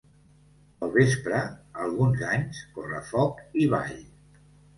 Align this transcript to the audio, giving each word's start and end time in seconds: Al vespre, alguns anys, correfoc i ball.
Al 0.87 0.93
vespre, 0.95 1.41
alguns 1.89 2.23
anys, 2.37 2.63
correfoc 2.79 3.45
i 3.67 3.71
ball. 3.77 3.95